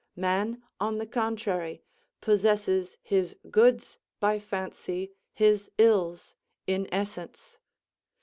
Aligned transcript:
Man, 0.15 0.63
on 0.79 0.97
the 0.97 1.05
contrary, 1.05 1.83
possesses 2.21 2.97
his 3.03 3.37
goods 3.51 3.99
by 4.19 4.39
fancy, 4.39 5.13
his 5.31 5.69
ills 5.77 6.33
in 6.65 6.89
essence. 6.91 7.59